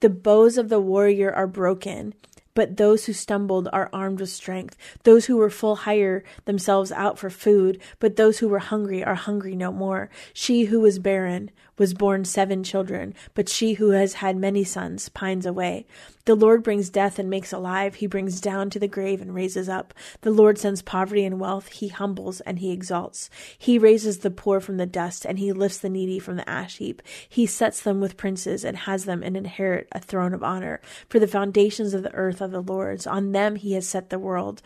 The 0.00 0.10
bows 0.10 0.58
of 0.58 0.68
the 0.68 0.80
warrior 0.80 1.32
are 1.32 1.46
broken, 1.46 2.14
but 2.54 2.76
those 2.76 3.06
who 3.06 3.12
stumbled 3.12 3.68
are 3.72 3.90
armed 3.92 4.20
with 4.20 4.30
strength. 4.30 4.76
Those 5.02 5.26
who 5.26 5.36
were 5.36 5.50
full 5.50 5.76
hire 5.76 6.22
themselves 6.44 6.92
out 6.92 7.18
for 7.18 7.30
food, 7.30 7.80
but 7.98 8.16
those 8.16 8.38
who 8.38 8.48
were 8.48 8.60
hungry 8.60 9.02
are 9.02 9.14
hungry 9.14 9.56
no 9.56 9.72
more. 9.72 10.10
She 10.32 10.64
who 10.64 10.80
was 10.80 10.98
barren 10.98 11.50
was 11.78 11.94
born 11.94 12.24
seven 12.24 12.62
children, 12.62 13.14
but 13.34 13.48
she 13.48 13.74
who 13.74 13.90
has 13.90 14.14
had 14.14 14.36
many 14.36 14.64
sons 14.64 15.08
pines 15.08 15.46
away. 15.46 15.86
The 16.26 16.34
Lord 16.34 16.62
brings 16.62 16.88
death 16.88 17.18
and 17.18 17.28
makes 17.28 17.52
alive. 17.52 17.96
He 17.96 18.06
brings 18.06 18.40
down 18.40 18.70
to 18.70 18.78
the 18.78 18.88
grave 18.88 19.20
and 19.20 19.34
raises 19.34 19.68
up. 19.68 19.92
The 20.22 20.30
Lord 20.30 20.56
sends 20.56 20.80
poverty 20.80 21.24
and 21.24 21.38
wealth. 21.38 21.68
He 21.68 21.88
humbles 21.88 22.40
and 22.42 22.60
he 22.60 22.72
exalts. 22.72 23.28
He 23.58 23.78
raises 23.78 24.18
the 24.18 24.30
poor 24.30 24.60
from 24.60 24.78
the 24.78 24.86
dust 24.86 25.26
and 25.26 25.38
he 25.38 25.52
lifts 25.52 25.78
the 25.78 25.90
needy 25.90 26.18
from 26.18 26.36
the 26.36 26.48
ash 26.48 26.78
heap. 26.78 27.02
He 27.28 27.44
sets 27.44 27.82
them 27.82 28.00
with 28.00 28.16
princes 28.16 28.64
and 28.64 28.76
has 28.76 29.04
them 29.04 29.22
inherit 29.22 29.88
a 29.92 30.00
throne 30.00 30.32
of 30.32 30.42
honor. 30.42 30.80
For 31.10 31.18
the 31.18 31.28
foundations 31.28 31.92
of 31.92 32.02
the 32.02 32.14
earth 32.14 32.40
are 32.40 32.48
the 32.48 32.62
Lord's. 32.62 33.06
On 33.06 33.32
them 33.32 33.56
he 33.56 33.72
has 33.74 33.86
set 33.86 34.08
the 34.08 34.18
world. 34.18 34.62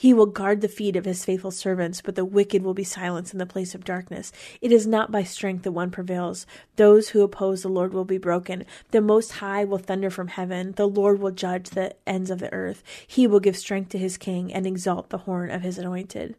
He 0.00 0.14
will 0.14 0.24
guard 0.24 0.62
the 0.62 0.68
feet 0.68 0.96
of 0.96 1.04
his 1.04 1.26
faithful 1.26 1.50
servants, 1.50 2.00
but 2.00 2.14
the 2.14 2.24
wicked 2.24 2.62
will 2.62 2.72
be 2.72 2.84
silenced 2.84 3.34
in 3.34 3.38
the 3.38 3.44
place 3.44 3.74
of 3.74 3.84
darkness. 3.84 4.32
It 4.62 4.72
is 4.72 4.86
not 4.86 5.12
by 5.12 5.24
strength 5.24 5.64
that 5.64 5.72
one 5.72 5.90
prevails. 5.90 6.46
Those 6.76 7.10
who 7.10 7.20
oppose 7.20 7.60
the 7.60 7.68
Lord 7.68 7.92
will 7.92 8.06
be 8.06 8.16
broken. 8.16 8.64
The 8.92 9.02
Most 9.02 9.32
High 9.32 9.66
will 9.66 9.76
thunder 9.76 10.08
from 10.08 10.28
heaven. 10.28 10.72
The 10.72 10.88
Lord 10.88 11.20
will 11.20 11.32
judge 11.32 11.68
the 11.68 11.94
ends 12.06 12.30
of 12.30 12.38
the 12.38 12.50
earth. 12.50 12.82
He 13.06 13.26
will 13.26 13.40
give 13.40 13.58
strength 13.58 13.90
to 13.90 13.98
his 13.98 14.16
king 14.16 14.50
and 14.54 14.66
exalt 14.66 15.10
the 15.10 15.18
horn 15.18 15.50
of 15.50 15.60
his 15.60 15.76
anointed. 15.76 16.34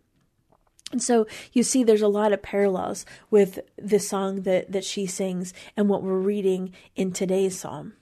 And 0.92 1.04
so 1.04 1.28
you 1.54 1.62
see 1.62 1.84
there's 1.84 2.02
a 2.02 2.08
lot 2.08 2.34
of 2.34 2.42
parallels 2.42 3.06
with 3.30 3.60
the 3.78 4.00
song 4.00 4.42
that, 4.42 4.72
that 4.72 4.84
she 4.84 5.06
sings 5.06 5.54
and 5.78 5.88
what 5.88 6.02
we're 6.02 6.18
reading 6.18 6.74
in 6.96 7.12
today's 7.12 7.60
psalm. 7.60 7.94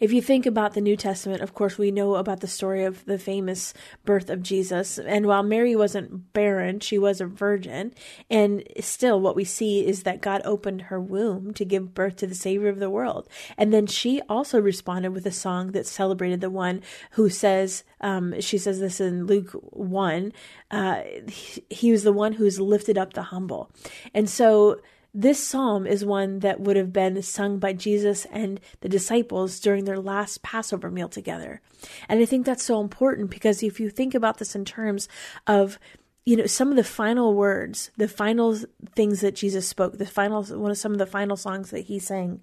If 0.00 0.12
you 0.12 0.20
think 0.20 0.44
about 0.44 0.74
the 0.74 0.82
New 0.82 0.96
Testament, 0.96 1.40
of 1.40 1.54
course, 1.54 1.78
we 1.78 1.90
know 1.90 2.16
about 2.16 2.40
the 2.40 2.46
story 2.46 2.84
of 2.84 3.04
the 3.06 3.18
famous 3.18 3.72
birth 4.04 4.28
of 4.28 4.42
Jesus. 4.42 4.98
And 4.98 5.26
while 5.26 5.42
Mary 5.42 5.74
wasn't 5.74 6.34
barren, 6.34 6.80
she 6.80 6.98
was 6.98 7.22
a 7.22 7.26
virgin. 7.26 7.94
And 8.28 8.64
still, 8.80 9.18
what 9.18 9.34
we 9.34 9.44
see 9.44 9.86
is 9.86 10.02
that 10.02 10.20
God 10.20 10.42
opened 10.44 10.82
her 10.82 11.00
womb 11.00 11.54
to 11.54 11.64
give 11.64 11.94
birth 11.94 12.16
to 12.16 12.26
the 12.26 12.34
Savior 12.34 12.68
of 12.68 12.80
the 12.80 12.90
world. 12.90 13.28
And 13.56 13.72
then 13.72 13.86
she 13.86 14.20
also 14.28 14.60
responded 14.60 15.12
with 15.12 15.24
a 15.24 15.32
song 15.32 15.72
that 15.72 15.86
celebrated 15.86 16.42
the 16.42 16.50
one 16.50 16.82
who 17.12 17.30
says, 17.30 17.84
um, 18.02 18.38
she 18.40 18.58
says 18.58 18.78
this 18.78 19.00
in 19.00 19.26
Luke 19.26 19.52
1, 19.52 20.34
uh, 20.70 21.02
he, 21.28 21.64
he 21.70 21.92
was 21.92 22.02
the 22.02 22.12
one 22.12 22.34
who's 22.34 22.60
lifted 22.60 22.98
up 22.98 23.14
the 23.14 23.22
humble. 23.22 23.70
And 24.12 24.28
so, 24.28 24.80
this 25.14 25.46
psalm 25.46 25.86
is 25.86 26.04
one 26.04 26.38
that 26.38 26.60
would 26.60 26.76
have 26.76 26.92
been 26.92 27.20
sung 27.22 27.58
by 27.58 27.74
Jesus 27.74 28.24
and 28.26 28.58
the 28.80 28.88
disciples 28.88 29.60
during 29.60 29.84
their 29.84 29.98
last 29.98 30.42
Passover 30.42 30.90
meal 30.90 31.08
together. 31.08 31.60
And 32.08 32.20
I 32.20 32.24
think 32.24 32.46
that's 32.46 32.64
so 32.64 32.80
important 32.80 33.30
because 33.30 33.62
if 33.62 33.78
you 33.78 33.90
think 33.90 34.14
about 34.14 34.38
this 34.38 34.54
in 34.54 34.64
terms 34.64 35.08
of 35.46 35.78
you 36.24 36.36
know 36.36 36.46
some 36.46 36.70
of 36.70 36.76
the 36.76 36.84
final 36.84 37.34
words 37.34 37.90
the 37.96 38.06
final 38.06 38.56
things 38.94 39.22
that 39.22 39.34
jesus 39.34 39.66
spoke 39.66 39.98
the 39.98 40.06
final 40.06 40.44
one 40.44 40.70
of 40.70 40.78
some 40.78 40.92
of 40.92 40.98
the 40.98 41.04
final 41.04 41.36
songs 41.36 41.70
that 41.70 41.86
he 41.86 41.98
sang 41.98 42.40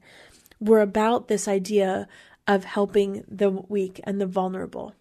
were 0.60 0.82
about 0.82 1.30
this 1.30 1.48
idea 1.48 2.06
of 2.46 2.66
helping 2.66 3.24
the 3.26 3.50
weak 3.50 4.02
and 4.04 4.20
the 4.20 4.26
vulnerable 4.26 4.94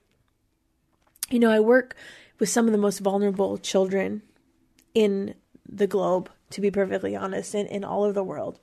you 1.29 1.41
know 1.41 1.51
i 1.51 1.59
work 1.59 1.97
with 2.39 2.49
some 2.49 2.67
of 2.67 2.73
the 2.73 2.79
most 2.79 3.01
vulnerable 3.01 3.59
children 3.59 4.23
in 4.95 5.35
the 5.69 5.89
globe 5.89 6.31
to 6.51 6.61
be 6.61 6.71
perfectly 6.71 7.15
honest, 7.15 7.55
in, 7.55 7.67
in 7.67 7.85
all 7.85 8.05
of 8.05 8.15
the 8.15 8.25
world. 8.25 8.59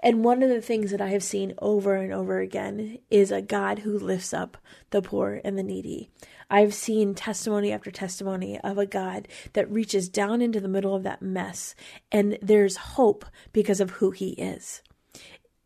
And 0.00 0.24
one 0.24 0.42
of 0.42 0.50
the 0.50 0.60
things 0.60 0.90
that 0.90 1.00
I 1.00 1.08
have 1.08 1.22
seen 1.22 1.54
over 1.58 1.94
and 1.96 2.12
over 2.12 2.38
again 2.38 2.98
is 3.10 3.32
a 3.32 3.40
God 3.40 3.80
who 3.80 3.98
lifts 3.98 4.34
up 4.34 4.56
the 4.90 5.02
poor 5.02 5.40
and 5.44 5.58
the 5.58 5.62
needy. 5.62 6.10
I've 6.50 6.74
seen 6.74 7.14
testimony 7.14 7.72
after 7.72 7.90
testimony 7.90 8.60
of 8.60 8.78
a 8.78 8.86
God 8.86 9.26
that 9.54 9.70
reaches 9.70 10.08
down 10.08 10.42
into 10.42 10.60
the 10.60 10.68
middle 10.68 10.94
of 10.94 11.02
that 11.04 11.22
mess, 11.22 11.74
and 12.12 12.38
there's 12.42 12.76
hope 12.76 13.24
because 13.52 13.80
of 13.80 13.92
who 13.92 14.10
He 14.10 14.30
is. 14.30 14.82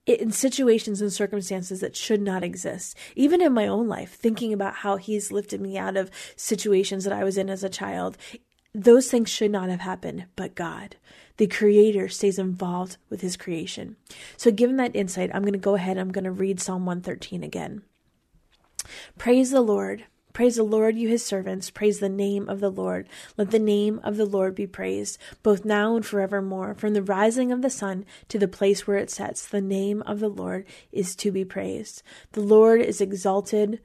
In 0.07 0.33
situations 0.33 1.02
and 1.02 1.12
circumstances 1.12 1.80
that 1.80 1.97
should 1.97 2.23
not 2.23 2.42
exist, 2.42 2.97
even 3.14 3.42
in 3.42 3.52
my 3.52 3.66
own 3.66 3.88
life, 3.88 4.14
thinking 4.14 4.52
about 4.52 4.76
how 4.76 4.97
He's 4.97 5.30
lifted 5.30 5.61
me 5.61 5.76
out 5.76 5.97
of 5.97 6.11
situations 6.37 7.04
that 7.04 7.12
I 7.12 7.25
was 7.25 7.37
in 7.37 7.50
as 7.50 7.62
a 7.62 7.69
child, 7.69 8.16
those 8.75 9.11
things 9.11 9.28
should 9.28 9.50
not 9.50 9.69
have 9.69 9.80
happened, 9.80 10.26
but 10.37 10.54
God 10.54 10.97
the 11.40 11.47
creator 11.47 12.06
stays 12.06 12.38
involved 12.38 12.99
with 13.09 13.23
his 13.23 13.35
creation. 13.35 13.97
So, 14.37 14.50
given 14.50 14.76
that 14.76 14.94
insight, 14.94 15.30
I'm 15.32 15.40
going 15.40 15.54
to 15.54 15.59
go 15.59 15.75
ahead 15.75 15.97
I'm 15.97 16.12
going 16.12 16.25
to 16.25 16.30
read 16.30 16.61
Psalm 16.61 16.85
113 16.85 17.42
again. 17.42 17.80
Praise 19.16 19.50
the 19.50 19.62
Lord. 19.62 20.04
Praise 20.35 20.56
the 20.56 20.62
Lord, 20.62 20.99
you 20.99 21.09
his 21.09 21.25
servants. 21.25 21.70
Praise 21.70 21.99
the 21.99 22.11
name 22.11 22.47
of 22.47 22.61
the 22.61 22.68
Lord. 22.68 23.09
Let 23.38 23.52
the 23.52 23.59
name 23.59 24.02
of 24.04 24.18
the 24.18 24.26
Lord 24.26 24.54
be 24.54 24.66
praised, 24.66 25.16
both 25.42 25.64
now 25.64 25.97
and 25.97 26.04
forevermore. 26.04 26.75
From 26.75 26.92
the 26.92 27.02
rising 27.02 27.50
of 27.50 27.62
the 27.62 27.70
sun 27.70 28.04
to 28.28 28.38
the 28.38 28.47
place 28.47 28.87
where 28.87 28.99
it 28.99 29.11
sets, 29.11 29.47
the 29.47 29.62
name 29.62 30.02
of 30.02 30.20
the 30.20 30.28
Lord 30.28 30.66
is 30.92 31.16
to 31.16 31.32
be 31.32 31.47
praised. 31.47 32.02
The 32.32 32.42
Lord 32.42 32.82
is 32.82 33.00
exalted 33.00 33.80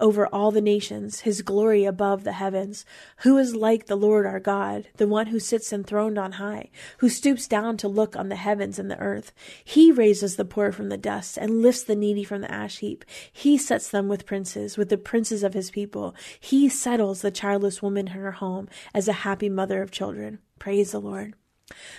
over 0.00 0.26
all 0.26 0.50
the 0.50 0.60
nations, 0.60 1.20
his 1.20 1.42
glory 1.42 1.84
above 1.84 2.24
the 2.24 2.32
heavens. 2.32 2.84
Who 3.18 3.36
is 3.38 3.56
like 3.56 3.86
the 3.86 3.96
Lord 3.96 4.26
our 4.26 4.40
God, 4.40 4.88
the 4.96 5.08
one 5.08 5.28
who 5.28 5.38
sits 5.38 5.72
enthroned 5.72 6.18
on 6.18 6.32
high, 6.32 6.70
who 6.98 7.08
stoops 7.08 7.48
down 7.48 7.76
to 7.78 7.88
look 7.88 8.16
on 8.16 8.28
the 8.28 8.36
heavens 8.36 8.78
and 8.78 8.90
the 8.90 8.98
earth? 8.98 9.32
He 9.64 9.90
raises 9.90 10.36
the 10.36 10.44
poor 10.44 10.72
from 10.72 10.88
the 10.88 10.96
dust 10.96 11.36
and 11.36 11.62
lifts 11.62 11.82
the 11.82 11.96
needy 11.96 12.24
from 12.24 12.42
the 12.42 12.50
ash 12.50 12.78
heap. 12.78 13.04
He 13.32 13.58
sets 13.58 13.88
them 13.88 14.08
with 14.08 14.26
princes, 14.26 14.76
with 14.76 14.88
the 14.88 14.98
princes 14.98 15.42
of 15.42 15.54
his 15.54 15.70
people. 15.70 16.14
He 16.38 16.68
settles 16.68 17.22
the 17.22 17.30
childless 17.30 17.82
woman 17.82 18.08
in 18.08 18.12
her 18.14 18.32
home 18.32 18.68
as 18.94 19.08
a 19.08 19.24
happy 19.24 19.48
mother 19.48 19.82
of 19.82 19.90
children. 19.90 20.38
Praise 20.58 20.92
the 20.92 21.00
Lord. 21.00 21.34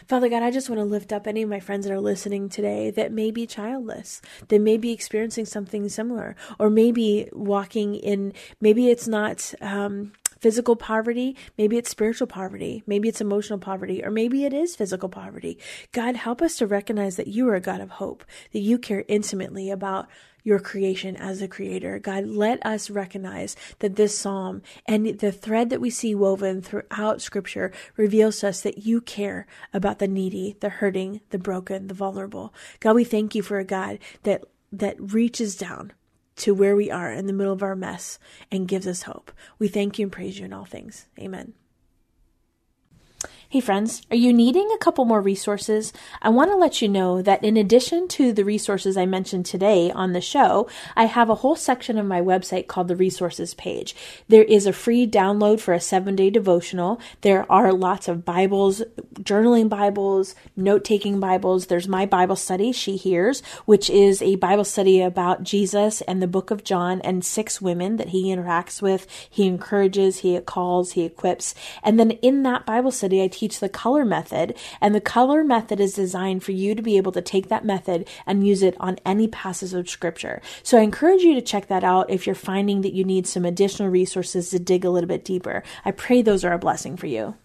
Father 0.07 0.29
God, 0.29 0.43
I 0.43 0.51
just 0.51 0.69
want 0.69 0.79
to 0.79 0.85
lift 0.85 1.13
up 1.13 1.27
any 1.27 1.43
of 1.43 1.49
my 1.49 1.59
friends 1.59 1.85
that 1.85 1.93
are 1.93 2.01
listening 2.01 2.49
today 2.49 2.91
that 2.91 3.11
may 3.11 3.31
be 3.31 3.45
childless, 3.45 4.21
that 4.47 4.59
may 4.59 4.77
be 4.77 4.91
experiencing 4.91 5.45
something 5.45 5.88
similar, 5.89 6.35
or 6.57 6.69
maybe 6.69 7.29
walking 7.33 7.95
in, 7.95 8.33
maybe 8.59 8.89
it's 8.89 9.07
not 9.07 9.53
um, 9.61 10.11
physical 10.39 10.75
poverty, 10.75 11.36
maybe 11.58 11.77
it's 11.77 11.89
spiritual 11.89 12.27
poverty, 12.27 12.84
maybe 12.88 13.10
it's 13.10 13.22
emotional 13.22 13.60
poverty, 13.60 14.03
or 14.03 14.12
maybe 14.12 14.46
it 14.46 14.53
is 14.53 14.75
physical 14.75 15.10
poverty. 15.10 15.58
God, 15.91 16.15
help 16.15 16.41
us 16.41 16.58
to 16.58 16.67
recognize 16.67 17.15
that 17.17 17.27
you 17.27 17.48
are 17.50 17.55
a 17.55 17.62
God 17.62 17.81
of 17.81 17.91
hope, 17.91 18.24
that 18.53 18.60
you 18.60 18.77
care 18.77 19.05
intimately 19.08 19.69
about 19.69 20.08
your 20.43 20.60
creation 20.60 21.15
as 21.15 21.41
a 21.41 21.48
creator. 21.48 22.00
God, 22.00 22.25
let 22.25 22.65
us 22.65 22.89
recognize 22.89 23.55
that 23.79 23.96
this 23.96 24.17
psalm 24.17 24.62
and 24.86 25.19
the 25.19 25.31
thread 25.31 25.69
that 25.69 25.81
we 25.81 25.89
see 25.89 26.15
woven 26.15 26.62
throughout 26.62 27.22
scripture 27.22 27.72
reveals 27.98 28.39
to 28.39 28.50
us 28.50 28.62
that 28.62 28.79
you 28.79 29.01
care 29.01 29.46
about 29.74 30.00
the 30.00 30.08
needy, 30.08 30.55
the 30.60 30.69
hurting, 30.69 31.22
the 31.29 31.38
broken, 31.38 31.88
the 31.88 31.93
vulnerable. 31.93 32.53
God, 32.79 32.96
we 32.96 33.03
thank 33.03 33.36
you 33.36 33.41
for 33.41 33.60
a 33.60 33.65
God 33.65 34.00
that 34.24 34.43
that 34.72 34.96
reaches 35.00 35.55
down 35.55 35.93
to 36.39 36.53
where 36.53 36.75
we 36.75 36.89
are 36.89 37.12
in 37.12 37.27
the 37.27 37.34
middle 37.34 37.53
of 37.53 37.63
our 37.63 37.75
mess 37.75 38.19
and 38.51 38.67
gives 38.67 38.88
us 38.88 39.03
hope. 39.03 39.31
We 39.58 39.67
thank 39.67 40.00
you 40.00 40.05
and 40.05 40.12
praise 40.12 40.39
you 40.39 40.46
in 40.46 40.53
all 40.53 40.65
things. 40.65 41.08
Amen. 41.19 41.53
Hey 43.51 43.62
friends, 43.62 44.03
are 44.12 44.15
you 44.15 44.32
needing 44.32 44.70
a 44.72 44.77
couple 44.77 45.06
more 45.06 45.22
resources? 45.22 45.91
I 46.22 46.29
want 46.29 46.51
to 46.51 46.56
let 46.56 46.84
you 46.84 46.88
know 46.88 47.24
that 47.24 47.44
in 47.44 47.58
addition 47.58 48.08
to 48.10 48.32
the 48.32 48.46
resources 48.46 48.96
I 48.96 49.08
mentioned 49.08 49.48
today 49.48 49.89
on 49.89 50.13
the 50.13 50.22
show, 50.22 50.70
I 50.96 51.06
have 51.06 51.32
a 51.32 51.41
whole 51.41 51.56
section 51.56 51.98
of 51.98 52.06
my 52.06 52.22
website 52.22 52.68
called 52.68 52.89
the 52.89 52.96
resources 52.96 53.56
page. 53.56 53.96
There 54.27 54.44
is 54.44 54.68
a 54.68 54.72
free 54.72 55.08
download 55.08 55.62
for 55.62 55.74
a 55.74 55.79
seven 55.79 56.15
day 56.15 56.29
devotional. 56.29 57.01
There 57.22 57.51
are 57.51 57.74
lots 57.74 58.08
of 58.08 58.24
Bibles, 58.24 58.84
journaling 59.15 59.68
Bibles, 59.68 60.36
note 60.56 60.84
taking 60.84 61.20
Bibles. 61.20 61.65
There's 61.65 61.88
my 61.88 62.06
Bible 62.06 62.36
study, 62.36 62.72
She 62.72 62.98
Hears, 62.98 63.41
which 63.65 63.89
is 63.89 64.22
a 64.22 64.36
Bible 64.36 64.63
study 64.63 65.01
about 65.01 65.41
Jesus 65.41 66.01
and 66.01 66.22
the 66.22 66.27
book 66.27 66.51
of 66.51 66.63
John 66.63 67.01
and 67.01 67.25
six 67.25 67.60
women 67.60 67.98
that 67.98 68.10
he 68.10 68.25
interacts 68.25 68.79
with. 68.79 69.08
He 69.27 69.48
encourages, 69.48 70.20
he 70.20 70.39
calls, 70.41 70.91
he 70.91 71.03
equips. 71.03 71.56
And 71.82 72.00
then 72.00 72.12
in 72.12 72.44
that 72.44 72.68
Bible 72.68 72.91
study, 72.91 73.24
I 73.24 73.38
teach 73.39 73.60
the 73.60 73.69
color 73.69 74.03
method, 74.03 74.58
and 74.81 74.93
the 74.93 75.01
color 75.01 75.43
method 75.43 75.79
is 75.79 75.93
designed 75.93 76.43
for 76.43 76.51
you 76.51 76.75
to 76.75 76.81
be 76.81 76.98
able 76.98 77.12
to 77.13 77.22
take 77.22 77.48
that 77.48 77.63
method 77.63 78.08
and 78.25 78.46
use 78.46 78.62
it 78.62 78.75
on 78.79 79.00
any 79.05 79.27
passage 79.27 79.74
of 79.74 79.89
scripture. 79.89 80.41
So 80.63 80.77
I 80.77 80.81
encourage 80.81 81.22
you 81.22 81.34
to 81.36 81.41
check 81.41 81.67
that 81.67 81.84
out 81.84 82.10
if 82.10 82.25
you're 82.25 82.36
finding 82.36 82.81
that 82.81 82.93
you 82.93 83.03
need 83.03 83.27
some 83.27 83.46
additional 83.46 83.89
resources 83.89 84.50
to 84.50 84.60
dig 84.60 84.84
a 84.84 84.89
little 84.89 85.08
bit 85.08 85.24
deeper. 85.24 85.63
I 85.86 85.91
pray 85.91 86.22
those 86.22 86.43
are 86.43 86.53
a 86.53 86.60
blessing 86.60 86.98
for 86.98 87.08
you. 87.08 87.36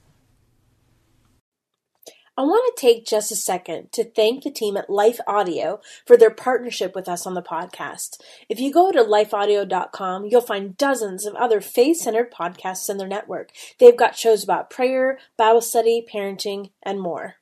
I 2.37 2.43
want 2.43 2.75
to 2.75 2.81
take 2.81 3.07
just 3.07 3.31
a 3.31 3.37
second 3.37 3.93
to 3.93 4.03
thank 4.03 4.43
the 4.43 4.51
team 4.51 4.77
at 4.77 4.91
Life 4.91 5.21
Audio 5.25 5.81
for 6.05 6.17
their 6.17 6.33
partnership 6.33 6.93
with 6.93 7.09
us 7.09 7.27
on 7.27 7.35
the 7.35 7.43
podcast. 7.43 8.21
If 8.49 8.59
you 8.59 8.73
go 8.73 8.91
to 8.91 9.05
lifeaudio.com, 9.05 10.25
you'll 10.25 10.41
find 10.41 10.77
dozens 10.77 11.27
of 11.27 11.37
other 11.37 11.61
faith 11.61 11.99
centered 11.99 12.33
podcasts 12.33 12.91
in 12.91 12.97
their 12.97 13.07
network. 13.07 13.51
They've 13.79 13.97
got 13.97 14.19
shows 14.19 14.43
about 14.43 14.69
prayer, 14.69 15.21
Bible 15.37 15.61
study, 15.61 16.05
parenting, 16.13 16.71
and 16.83 17.01
more. 17.01 17.37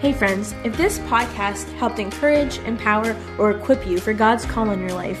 Hey, 0.00 0.12
friends, 0.12 0.54
if 0.62 0.76
this 0.76 1.00
podcast 1.00 1.70
helped 1.74 1.98
encourage, 1.98 2.58
empower, 2.58 3.16
or 3.36 3.50
equip 3.50 3.84
you 3.84 3.98
for 3.98 4.14
God's 4.14 4.46
call 4.46 4.70
in 4.70 4.78
your 4.78 4.92
life, 4.92 5.20